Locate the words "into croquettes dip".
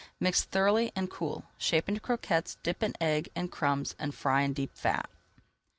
1.87-2.81